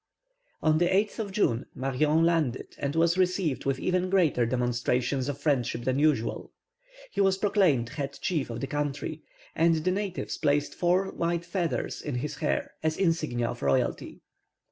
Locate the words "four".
10.73-11.11